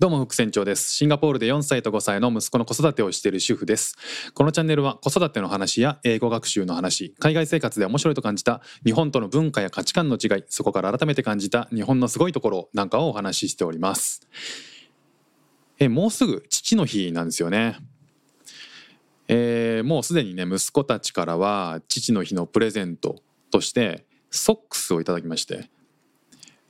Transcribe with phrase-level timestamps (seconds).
[0.00, 0.94] どうも副船長です。
[0.94, 3.98] シンガポールで4歳と5歳の息子の子育てをしている主婦です。
[4.32, 14.26] このチャンネルは子育ての話や英語学習の話海外生活で面白いと感じた日本との文化や価値観の違いそこから改めて感じた日本のすごいところなんかをお話ししております。
[15.78, 17.76] えもうすぐ父の日なんですよね。
[19.28, 23.16] えー、もうすでにね息子たちからは父の日のプレゼント
[23.50, 25.68] としてソックスをいただきまして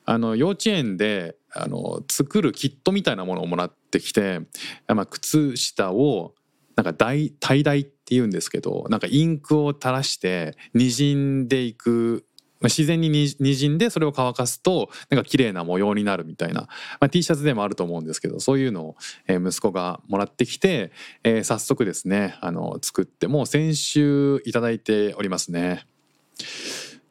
[0.05, 4.41] あの幼稚園であの作るキットみたいなものをもらってきて、
[4.89, 6.35] まあ、靴下を
[6.77, 12.25] なんか大 tie dye っていうんですけどなんかインクを垂らしてにじんでいく
[12.63, 18.97] 自然ににじんでそれを乾かすとなんか綺麗な模様になるみたいな、まあ、T シャツでもあると思うんですけどそういうのを、
[19.29, 20.93] 息子がもらってきて、
[21.25, 25.87] えー、早速ですねあの作ってもう先週いただいておりますね。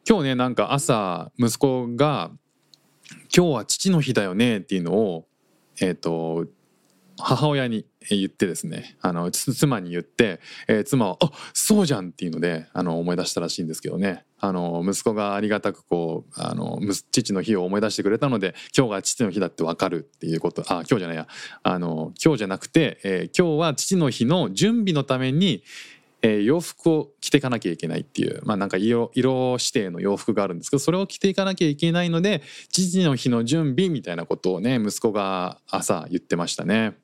[0.08, 2.30] 今日ねなんか朝息子が
[3.34, 5.26] 今日は父の日だよねっていうのを、
[5.80, 6.46] えーと、
[7.16, 8.96] 母親に言ってですね。
[9.00, 14.24] あの妻に言って、えー、妻は「あそうじゃん」っていうのであの思い出したらしいんですけどね。
[14.38, 16.80] あの息子がありがたくこうあの
[17.12, 21.28] 父の日を思い出してくれたので今日が父の日だって分かるっていうことあ今日じゃないや。
[21.62, 25.62] あの今日じゃなくて、えー、今日は父の日の準備のために
[26.22, 36.96] えー、洋服を着ていかなきゃいけないっていうまあなんか色色指定の洋服があるんですけどそれを着ていかなきゃいけないので父の日の準備みたいなことをね息子が朝言ってましたね。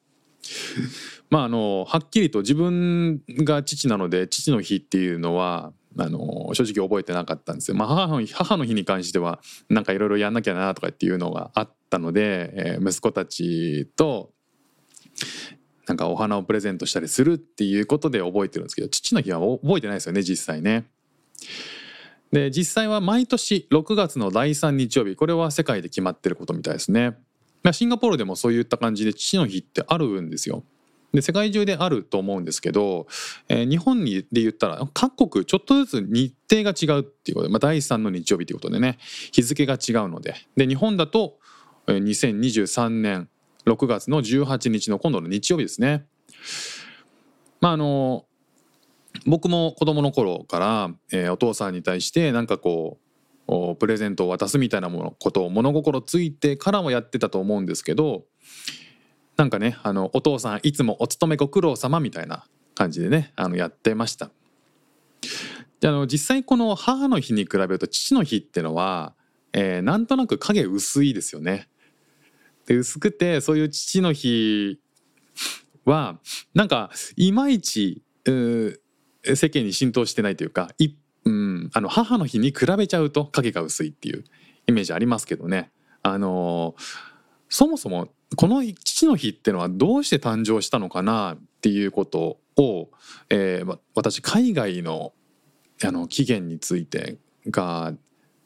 [1.30, 7.76] まああのはっきりと自分が父なので父の日っていうのはあの正直覚えてなかったんですよ。
[7.76, 14.30] まあ、母の日母の日に関してはなんかいろいろやんなきゃなとかっていうのがあったので、えー、息子たちと
[15.86, 20.86] なんかお花をプレゼントしたりするっていうことで覚えてるんですけど父の日は覚えてないですよね実際ね。
[22.32, 27.16] で実際は毎年6月の第3日曜日これは世界で決まってることみたいですね。
[27.72, 30.64] シンガポールでもそういった感じで父の日ってあるんですよ。
[31.12, 33.06] で世界中であると思うんですけど、
[33.48, 38.98] えー、日本にで言ったら各国ちょっとずつ日程が違うっていうことで、まあ、第3の日曜日ということでね
[39.32, 41.38] 日付が違うのでで日本だと
[41.86, 43.28] 2023年
[43.66, 46.06] 6月の18日の今度の日曜日ですね。
[47.60, 48.24] まああの
[49.26, 52.98] 僕も子供の頃から、えー、お父さんに対してなんかこ
[53.48, 58.24] うプレゼントを渡すみたいなものことを物心ついてからもやってたと思うんですけど
[59.36, 62.44] なんかねあのお父さんいつもお勤めご苦労様みたいな
[62.74, 64.30] 感じでねあのやってました。
[65.80, 69.14] であの実際この母の日に比べると父の日ってのは、
[69.52, 71.68] えー、なんとなく影薄いですよね。
[72.66, 74.80] で薄くてそういう父の日
[75.84, 76.18] は
[76.54, 78.80] なんかいまいち世
[79.24, 80.90] 間に浸透してないというかい、
[81.24, 84.24] うん、あの母の日に比べちゃうと影が薄いっていう
[84.66, 85.70] イメージありますけどね。
[86.02, 86.74] あの
[87.48, 92.90] そもそもこの父の日ってのはどうして誕生したのかなっていうことを、
[93.30, 95.12] えー、私海外の
[95.84, 97.92] あの起源についてが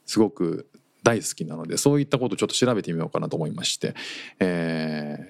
[0.05, 0.69] すごく
[1.03, 3.95] 大好きなのでそういったことをちょっと調べてみようかなと思いまして、
[4.39, 5.29] え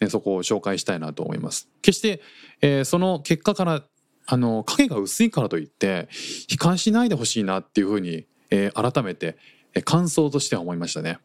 [0.00, 1.68] ー、そこを紹介したいなと思います。
[1.80, 2.20] 決して、
[2.60, 3.84] えー、その結果から
[4.26, 6.08] あの影が薄いからといって
[6.50, 9.36] 悲観しないでほしいなっていうふうに、えー、改めて
[9.84, 11.18] 感想としては思いましたね。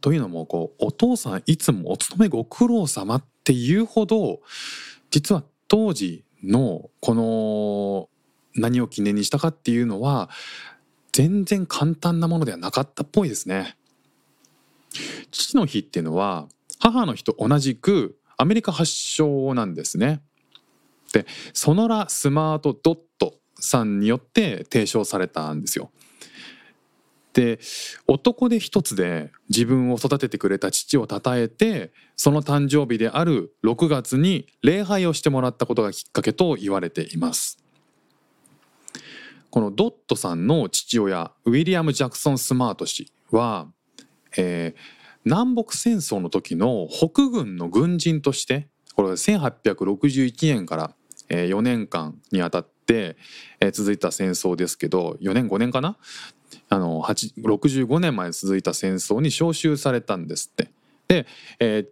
[0.00, 4.40] というのもこうお父さんいつもお勤めご苦労様っていうほど
[5.10, 8.08] 実は当時のこの
[8.54, 10.30] 何を記念にしたかっていうのは
[11.14, 13.76] 全然簡単なものではなかったっぽいですね。
[15.30, 16.48] 父の日っていうのは
[16.80, 20.22] 母の日と同じくアメリカ発祥なんですね。
[21.12, 25.92] でソノラ・スマート・ドットさんによって提唱されたんですよ。
[27.32, 27.60] で
[28.08, 37.63] 男で一つで自分を育ててくれた父を称えてその誕生日である6月に礼拝をしてもらったことがきっかけと言われています。
[39.54, 43.68] このドットさんの父親ウィリアム・ジャクソン・スマート氏は、
[44.36, 44.80] えー、
[45.24, 48.66] 南北戦争の時の北軍の軍人として
[48.96, 50.96] これは1861年から
[51.28, 53.16] 4年間にあたって
[53.72, 55.98] 続いた戦争ですけど4年5年かな？
[56.68, 60.72] あの65年前続いた戦争に召集されたんですって。
[61.06, 61.26] で、
[61.60, 61.86] えー、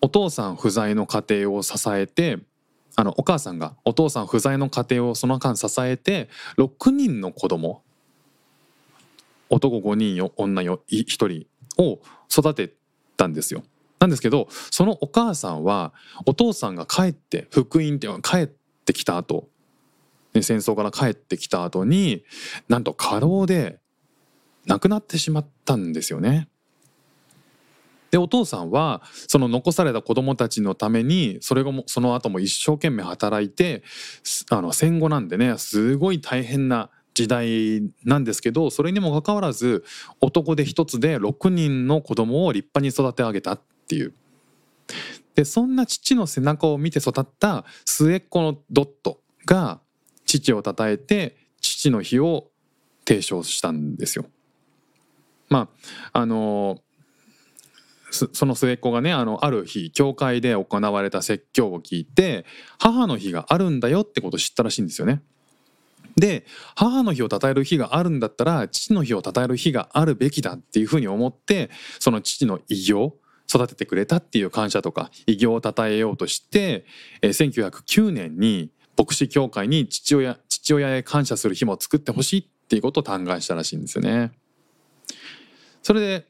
[0.00, 2.38] お父さん不在の家庭を支えて
[2.96, 7.82] あのお母さんがお父さん不在の家庭をその間支えて6人の子供
[9.50, 11.46] 男5人よ女よ1人
[11.82, 12.00] を
[12.30, 12.72] 育て
[13.16, 13.62] たんですよ。
[14.00, 15.92] なんですけどそのお母さんは
[16.26, 19.48] お父さんが帰って福音っていうのが帰ってきた後
[20.34, 22.24] 戦争から帰ってきた後に
[22.68, 23.78] なんと過労で
[24.66, 26.48] 亡くなってしまったんですよね。
[28.14, 33.82] でお父さんはその残された子供たちのためにそれ後もその後も一生懸命働いて
[34.50, 39.82] あの戦後なんでねすごい大変な時代なんですけどそれにもかかわらず
[40.20, 44.14] 男で一つで6人の子供を立派に育て上げたっていう。
[45.34, 49.80] でそんな父の背中を見て育った末っ子のドットが
[50.24, 52.52] 父をたたえて父の日を
[53.04, 54.26] 提唱したんですよ。
[55.48, 55.68] ま
[56.12, 56.78] ああの
[58.14, 62.46] その末っ子がねあのある日教会で行われた説教を聞いて
[62.78, 65.22] 母の日があるんだよってことを知ったらしいんですよね。
[66.16, 66.46] で
[66.76, 73.14] 母の日を称える日があるんだったら父の日を称える日があるべきだっていうふうに思ってその父の偉業
[73.48, 76.86] 育ててくれたっていう感謝とか偉業を称えようとして、
[77.20, 84.32] え1909年に牧師協会に父親父親へ感謝する日も作ってほしいっていうことを嘆願したらしいんですよね。
[85.82, 86.26] それで、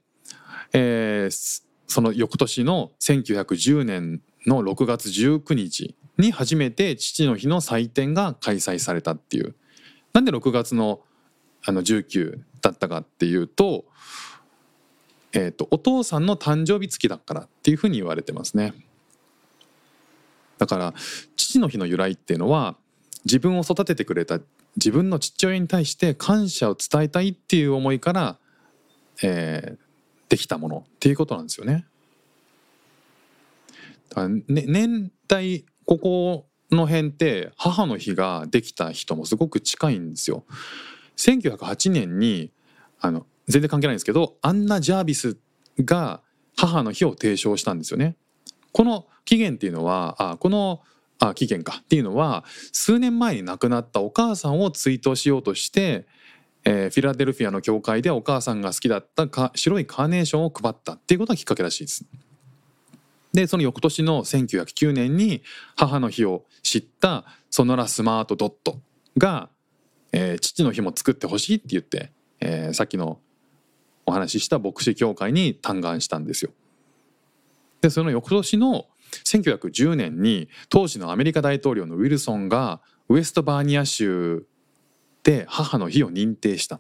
[0.73, 9.55] えー、その翌年の1910年の6月19日に初めて父の日の祭典が開催されたっていう
[10.13, 11.01] なんで6月の
[11.67, 13.87] あの19だったかっていうと,、
[15.33, 18.75] えーと、お父さんの誕生日月だからっていうふうに言われてますね。
[20.59, 20.95] だから
[21.37, 22.77] 父の日の由来っていうのは
[23.25, 24.41] 自分を育ててくれた
[24.77, 28.39] 自分の父親に対して感謝を伝えたいっていう思いから、
[29.23, 29.84] えー、
[30.29, 31.87] できたものっていうことなんですよね。
[34.11, 40.44] だ、ね、年代ここの辺って母の日ができた人もすごく近いんですよ。
[41.17, 42.53] 1908年に
[43.00, 45.37] あの全然関係ないんですけどアンナ・ジャービス
[45.79, 46.23] が
[46.56, 48.17] 母の日を提唱したんですよね。
[48.73, 50.82] この起源っていうのはあこの
[51.19, 56.06] あ起源かっていうのは数年前に亡くなったお母さんを追悼しようとして、
[56.64, 62.05] えー、フィラデルフィアの教会でお母さんが好きだったか白いカーネーションを配ったっていうことがきっかけらしいです。
[63.32, 65.43] でその翌年の1909年に
[65.76, 68.78] 母の日を知ったソノラスマートドット
[69.19, 69.49] が、
[70.12, 73.19] えー、父の日も作ってほしいって言って、えー、さっきの
[74.06, 76.52] お話しした牧師協会に嘆願したんですよ。
[77.81, 78.87] でその翌年の
[79.25, 84.46] 1910年に当時のアメリカ大統領のウィルソンがウエストバーニア州
[85.25, 86.76] で母の日を認定した。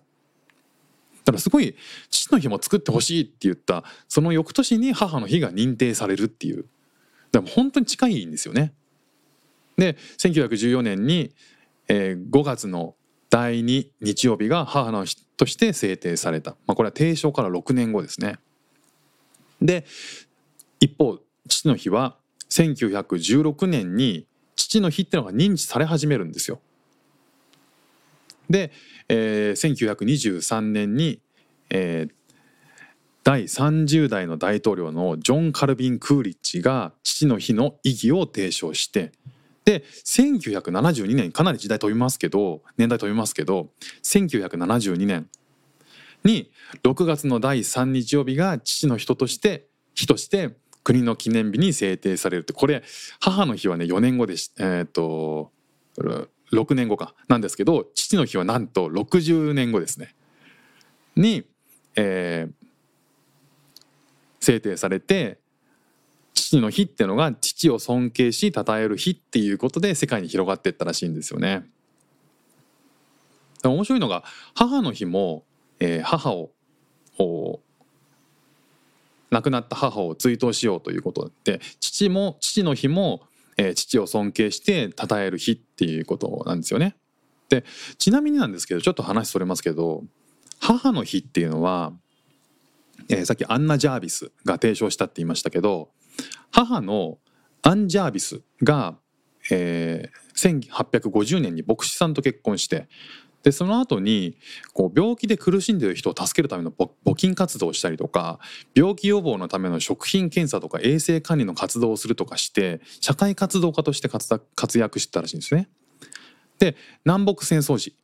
[1.24, 1.74] だからすごい
[2.10, 6.66] 父の日も作ってほしいって言ったその翌年に母の日が認定されるっていう
[7.32, 8.74] でも本当に近いんですよね。
[9.76, 11.32] で1914年に、
[11.88, 12.94] えー、5月の
[13.30, 18.38] 第2日曜日が母の日として制定された、まあ、これは提唱から6年後ですね。
[19.60, 19.86] で
[20.78, 21.18] 一方
[21.48, 22.16] 父の日は
[22.50, 26.60] 1916年に父の日ってのが認知され始めるんですよ。
[28.50, 28.72] で、
[29.08, 31.20] えー、1923年に、
[31.70, 32.12] えー、
[33.22, 39.12] 第30代の大統領のジョン・カルビン・クーリッチが父の日の意義を提唱して
[39.64, 43.70] で1972年かなり時代飛びますけど年代飛びますけど
[44.02, 45.28] 1972年
[46.22, 46.50] に
[46.82, 50.50] 6月の第3日曜日が父の人として日として
[50.82, 52.82] 国の記念日に制定されるってこれ
[53.20, 55.50] 母の日はね4年後でしえっ、と
[56.54, 60.14] 6年後かなんですけど父の日はなんと60年後ですね
[61.16, 61.44] に、
[61.96, 62.54] えー、
[64.40, 65.38] 制定されて
[66.34, 71.64] 父の日っていうのが父を尊敬し称える日っていうことで世界に広がっていったらしいんですよね。
[73.62, 75.44] 面白いのが母の日も、
[75.80, 76.50] えー、母を
[79.30, 83.22] 亡くなった母を追悼しようということで父も父の日も
[83.56, 86.96] えー、父を尊敬して称える日っていうことなんですよね。
[87.48, 87.64] で
[87.98, 90.04] ちなみになんですけどちょっと話それますけど
[90.60, 91.92] 母の日っていうのは、
[93.08, 95.90] えー、さっきアンナ・ジャービスが提唱したって言いましたけど
[96.50, 97.18] 母の
[97.62, 98.96] アン・ジャービスが、
[99.50, 102.88] えー、1850年に牧師さんと結婚して
[103.44, 104.36] でその後に
[104.72, 108.40] こう病気で苦しんでる人を助けるための募金活動をしたりとか
[108.74, 115.68] 病気予防のための食品検査とか衛生管理の活動をするとかして社会活動家として活躍してたらしいんですね。
[116.58, 116.74] で
[117.04, 117.94] 南北戦争時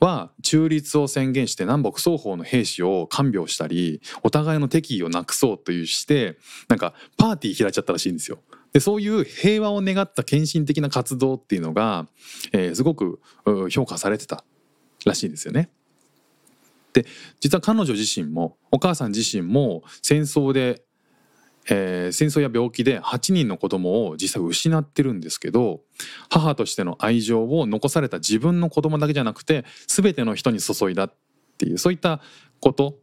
[0.00, 6.38] は中立を宣言して南北双方の兵士を看病したりお互いの敵意をなくそうというして
[6.68, 8.38] なんかパーティー開いちゃったらしいんですよ。
[8.72, 12.06] でそういう平和を願った献身的な活動っていうのが、
[12.52, 13.20] えー、すごく
[13.70, 14.44] 評価されてた
[15.04, 15.70] らしいんですよね。
[16.92, 17.06] で
[17.40, 20.82] 実は彼女自身もお母さん自身も戦争で、
[21.68, 25.82] えー、戦争や病気で8人の子供を実際失ってるんですけど
[26.28, 31.14] 母としての愛情を残された自分の子供だけじゃなくて全ての人に注いだっ
[31.58, 32.20] ていうそういった
[32.58, 32.98] こと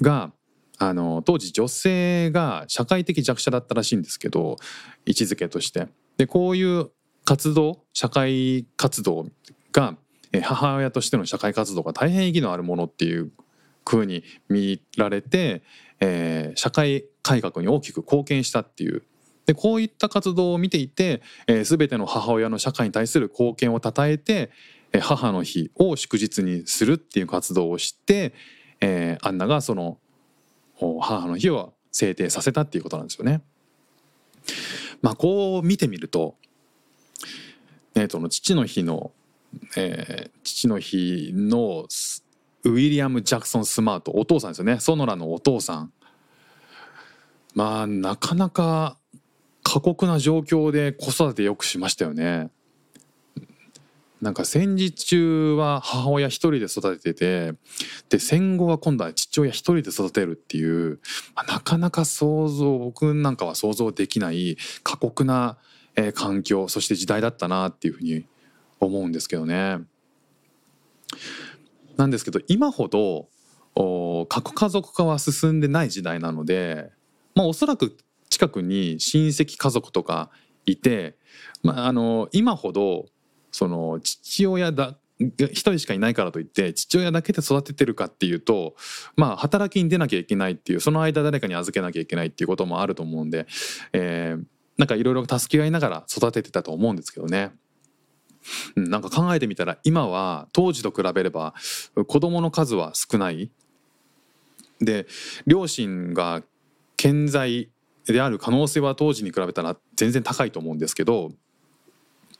[0.00, 0.30] が
[0.78, 4.56] あの当時女性が社会的弱者だったらしいんですけど
[5.06, 5.88] 位置づけとして
[6.18, 6.90] でこういう
[7.24, 9.26] 活動社会活動
[9.72, 9.96] が
[10.42, 13.30] 母親としての社会活動が大変意義のあるものっていう
[13.84, 15.62] 風に見られて、
[16.00, 19.02] えー、社会改革に大きく貢献したっていう
[19.48, 24.50] でこういった活動を見ていて、えー、全ての母親の社会に対する貢献をたたえて、
[24.92, 28.34] え、母の日を祝日にするっていう活動をして、
[28.82, 29.98] えー、アンナがその
[30.78, 33.40] 母の日を制定させたっていうことなんですよね。
[35.00, 36.36] まあこう見てみると、
[37.94, 39.12] えー、との父の日の、
[39.76, 41.86] えー、父の日の
[42.64, 45.92] ウィリアム・ジャクソン・スマートお父さんですよねソノラのお父さん
[47.54, 48.98] まあなかなか
[49.62, 52.50] 過酷な状況で子育てよくしましたよね。
[54.22, 57.52] なんか戦時中は母親一人で育ててて
[58.08, 60.98] で戦後は今度は父親一人で育てるっていう、
[61.36, 65.56] まあ、なかなか想像僕なんかは想像できない過酷な、
[65.94, 68.24] えー、環境そして時代だったなっていうふうに
[68.86, 69.78] 思うんですけどね。
[71.96, 73.28] なんですけど今ほど
[74.28, 76.90] 核家族化は進んでない時代なので、
[77.34, 77.96] まあ、おそらく
[78.28, 80.30] 近くに親戚家族とか
[80.66, 81.16] いて、
[81.62, 83.06] まあ、あの今ほど
[83.50, 88.76] その父親だ一人しかいないからといって父親だけで育ててるかっていうと
[89.16, 93.46] まあ働きに出なきゃいけないっていうその間誰かに預けなきゃいけないっていうこともあると思うんで、
[93.92, 94.44] えー、
[94.76, 97.52] なんかいろいろ助け合いながら育ててたと思うんですけどね。
[98.76, 101.54] うん、なんか考えてみたら今は当時と比べれば
[102.06, 103.50] 子どもの数は少ない。
[104.80, 105.06] で
[105.46, 106.42] 両親が
[106.96, 107.68] 健在
[108.12, 111.32] である可能性は当時に比べたら全然高いと思うんですけど、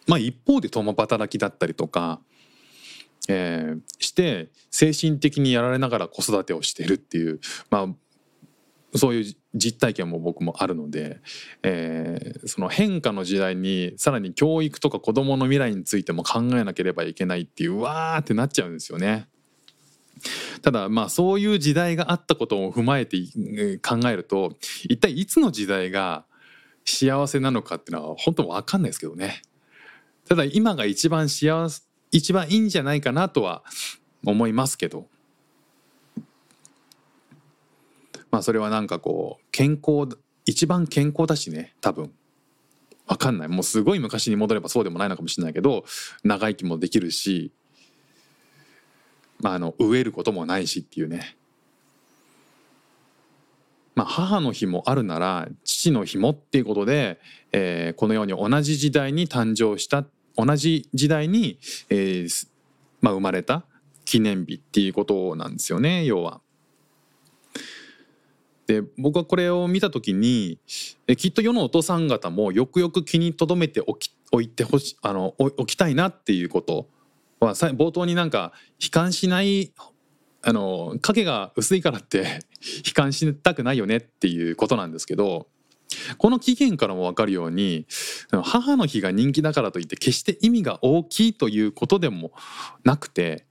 [0.06, 2.20] まあ、一方で共働きだったりとか、
[3.28, 7.86] えー、して精神的にやられながら子育てをしているっていう、まあ、
[8.94, 11.20] そういう実体験も僕もあるので、
[11.62, 19.28] えー、その変化の時代にさらに教育とか子どもの未来についても考えなければいけないっていうわーってなっちゃうんですよね。
[20.62, 23.18] ただまあそういう時代があったことを踏まえて
[23.78, 26.24] 考えると一体いつの時代が
[26.84, 29.42] 幸せなのかっていうのは本当わかんないですけどね。
[30.26, 33.62] ただ今が一番幸せ一番いいんじゃないかなとは
[34.24, 35.08] 思いますけど。
[38.30, 42.12] まあそれはなんかこう健康一番健康だしね多分。
[43.06, 43.48] わかんない。
[43.48, 45.84] もうすごい昔に戻ればそうでもないのかもしれないけど
[46.22, 47.52] 長生きもできるし、
[49.40, 51.36] まあ、あの飢えることもないしっていうね。
[53.94, 57.18] まあ、母の日もあるなら父の日もっていうことで、
[57.50, 60.04] えー、このように同じ時代に誕生した
[60.36, 61.58] 同じ時代に、
[61.90, 62.48] えー
[63.00, 63.64] まあ、生まれた
[64.04, 66.40] 記念日っていうことなんですよね要は。
[68.68, 70.58] で僕はこれを見た時に
[71.06, 76.86] えきっと世のお父さん方もよくよく気に留めておきおいてほしあのおきたいなっていうこと。
[77.40, 79.72] は冒頭になんか悲観しない
[80.42, 82.40] あの影が薄いからって
[82.84, 85.46] 悲観したくないよねっていうことなんですけど
[86.18, 87.86] この起源からも分かるように
[88.42, 92.32] 母の日が人気だからといって決して意味が大きいということでも
[92.82, 93.46] なくて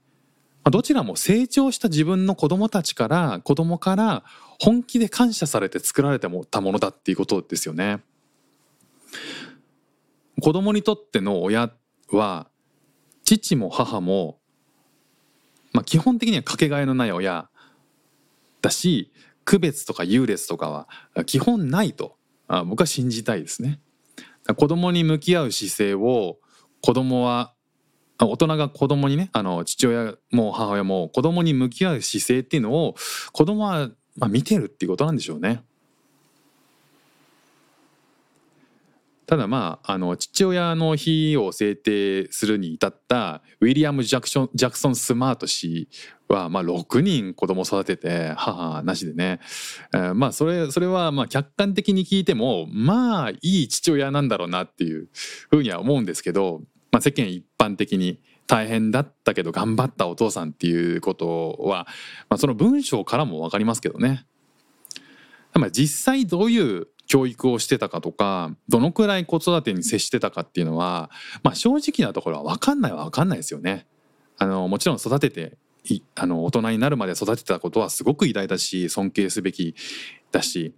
[0.64, 4.24] どちらも成長した自分の子供たちから子供から
[4.60, 8.00] 本気で感謝されて作られてもたものだっていうことですよね。
[10.40, 11.72] 子供にとっての親
[12.10, 12.48] は
[13.24, 14.38] 父も母も、
[15.72, 17.48] まあ、基本的にはかけがえのない親
[18.62, 19.12] だし
[19.44, 20.88] 区別とか優劣とかは
[21.24, 22.16] 基本ないと
[22.66, 23.80] 僕は信じたいですね。
[24.56, 26.38] 子供に向き合う姿勢を
[26.80, 27.54] 子供は
[28.26, 32.94] 大人が子供にねあの父親も母親も子供に向き合う姿勢っていうのを
[33.32, 35.62] 子供はまあ見てるっていうことなんでしょうね。
[39.28, 45.90] ただまああの父親の日を制定するに至ったウィリアム・ジャクションジャクソン・スマート氏
[46.28, 49.40] はまあ6人子供育てて母なしでね、
[49.94, 55.10] えー、まあそれそれはまあ客観的に聞いてもまあいい父親なんだろうなっていう
[55.50, 61.86] ふうには思うんですけど、まあ、世間一般的に大変だったけど頑張ったお父さんっていうことは、
[62.28, 64.26] まあ、その文章からも分かりますけどね。
[65.54, 71.10] まあ、実際どういう教育をしてたかとかどのくらい子育てに接してたかっていうのは、
[71.42, 73.86] まあ、正直なところは分かんないは分かんないですよね。
[74.36, 75.58] あのもちろん育てて
[76.14, 79.74] あの大人になるまで育てたことはすごく偉大だし尊敬すべき
[80.30, 80.74] だし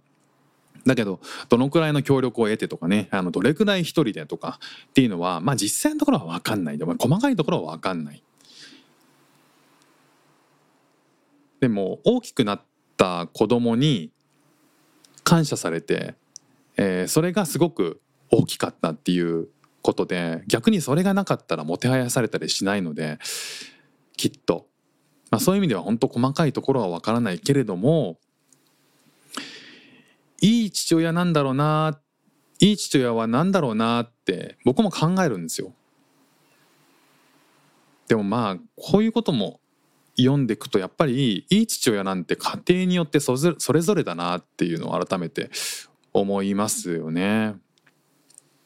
[0.85, 1.19] だけど
[1.49, 4.59] どのくらいの協力を得てとかねあのどれくらい一人でとか
[4.89, 8.23] っていうのはまあ実際のところは分かんないでも細かいところは分かんない。
[11.59, 12.61] でも大きくなっ
[12.97, 14.11] た子供に
[15.23, 16.15] 感謝されて、
[16.75, 19.47] えー、それがすごく大きかったっていう
[19.81, 23.19] ことで逆にそれがなかったらもてはやされたりしないので
[24.17, 24.67] きっと、
[25.29, 28.17] まあ、そういう意味では本当細かいところはわからないけれども
[30.41, 31.99] いい父親なんだろうな
[32.59, 35.73] いい父親は何だろうなって僕も考えるんですよ。
[38.07, 39.59] でもまあこういうことも
[40.17, 43.33] 読んでいくとやっぱりいい父親なんて家庭によってそ
[43.73, 45.49] れぞれだなっていうのを改めて
[46.13, 47.55] 思いますよね。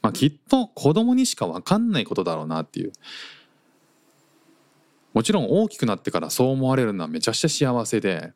[0.02, 2.94] まあ、きっと子供にしか分かんないことだろうなっていう
[5.14, 8.34] もちろん大きくなってからそう思われるのはめちゃくちゃ幸せで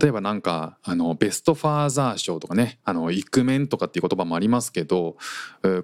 [0.00, 5.16] 例えばなんかあのベストファーザー賞とかねあのイクメンとかっていう言葉もありますけど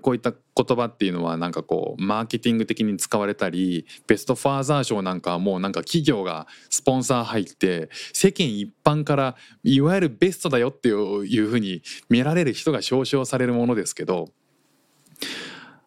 [0.02, 14.30] こういった言葉っていうのはなんかこうマーケティング的に使われたりベストファーザー賞なんかはもうなんか企業がスポンサー入って世間一般からいわゆるベストだよっていうふうに見られる人が表彰されるものですけど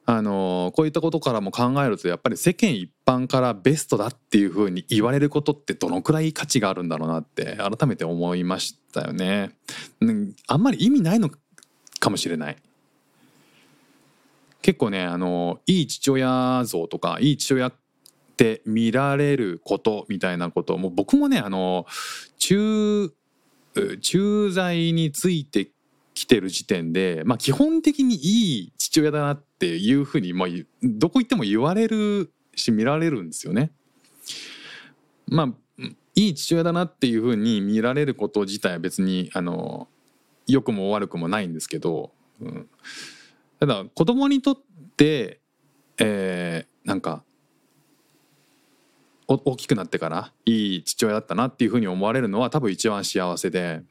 [0.06, 9.52] あのこういったことからも考えるとやっぱり世間一般からベストだっていうふうに言われることってどのくらい価値があるんだろうなって改めて思いましたよね。
[10.48, 11.32] あんまり意味ないの
[12.00, 12.58] かもしれない。
[14.62, 17.74] 結構ねあのいい父親像とかいい父親っ
[18.36, 21.86] て見られることみたいなことも僕もねあの
[22.38, 23.14] 駐
[24.02, 25.70] 駐在について
[26.14, 30.50] 来てる時点で、まあ、基本的にいい父親だなってっていうふうに、まあ、
[30.84, 33.72] どこ行っても言われるし見られるんですよね。
[35.26, 35.84] まあ
[36.16, 39.88] いい父親だなっていうふうに見られること自体は別にあの
[40.48, 42.70] 良くも悪くもないんですけど、うん、
[43.60, 44.58] ただ子供にとっ
[44.98, 45.40] て、
[45.98, 47.24] えー、なんか
[49.28, 53.82] 大きくなってからいい父親だったなっていうふうに思われるのは多分一番幸せで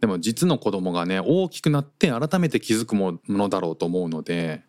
[0.00, 4.62] でも実の子供がね大きくなって改めて気づくものだろうと思うので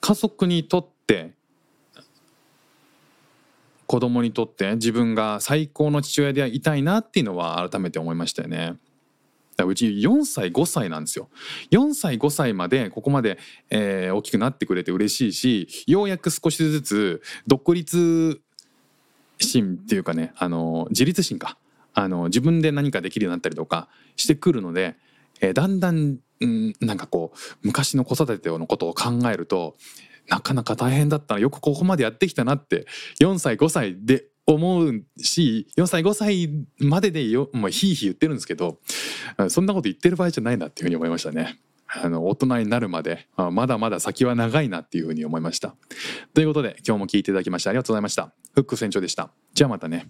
[0.00, 1.32] 家族にとって
[3.86, 8.76] 子供にとって自分が最高の父親でいたいなっていうのは改めて思いましたよね。
[9.64, 11.28] うち4歳5歳なんですよ
[11.70, 18.40] 4歳5歳までここまで、えー、大きくなってくれて嬉しいしようやく少しずつ独立
[19.38, 21.58] 心っていうかねあの自立心か
[21.94, 24.96] あの自分で何かできるようになったりとかしてくるので、
[25.40, 29.76] えー、だんだん、うん、なんかこう昔の子育てのことを考えると
[30.28, 32.86] なかなか大変だったよくここまでやってきたなって
[33.20, 38.78] 4歳5歳で思うし4歳5歳まででよ、まあ、ひいひい言ってるんですけど
[39.48, 41.58] そんなこと言ってる場合じゃないなっていうふうに思いましたね。
[41.92, 45.74] あの大人になるまでまだまだ先は長いなっていうふうに思いました。
[46.34, 48.32] ということで今日も聞いていただきましてありがとうございました。
[48.54, 49.32] フック船長でした。
[49.54, 50.08] じゃあまたね。